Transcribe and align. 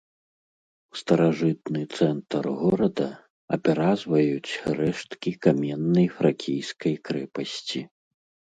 Старажытны 1.01 1.81
цэнтр 1.99 2.43
горада 2.61 3.07
апяразваюць 3.57 4.53
рэшткі 4.81 5.31
каменнай 5.47 6.07
фракійскай 6.19 6.95
крэпасці. 7.11 7.81